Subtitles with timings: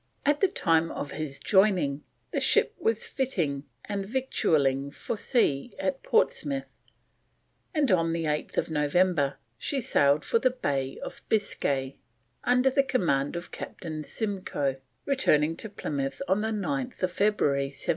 [0.25, 6.01] At the time of his joining, the ship was fitting and victualling for sea at
[6.01, 6.69] Portsmouth,
[7.71, 11.99] and on 8th November she sailed for the Bay of Biscay,
[12.43, 17.87] under the command of Captain Simcoe, returning to Plymouth on 9th February 1758.